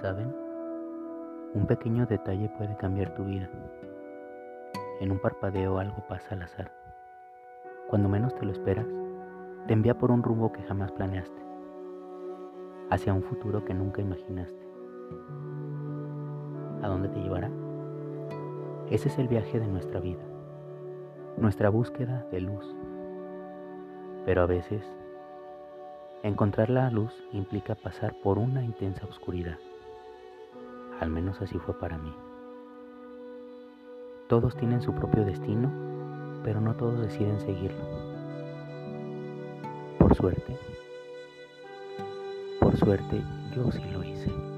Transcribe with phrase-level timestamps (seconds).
[0.00, 0.34] ¿Saben?
[1.52, 3.50] Un pequeño detalle puede cambiar tu vida.
[4.98, 6.72] En un parpadeo algo pasa al azar.
[7.86, 8.86] Cuando menos te lo esperas,
[9.66, 11.42] te envía por un rumbo que jamás planeaste,
[12.88, 14.66] hacia un futuro que nunca imaginaste.
[16.82, 17.50] ¿A dónde te llevará?
[18.88, 20.22] Ese es el viaje de nuestra vida,
[21.36, 22.74] nuestra búsqueda de luz.
[24.24, 24.82] Pero a veces,
[26.22, 29.58] encontrar la luz implica pasar por una intensa oscuridad.
[31.00, 32.14] Al menos así fue para mí.
[34.28, 35.72] Todos tienen su propio destino,
[36.44, 37.82] pero no todos deciden seguirlo.
[39.98, 40.58] Por suerte,
[42.60, 43.22] por suerte
[43.56, 44.49] yo sí lo hice.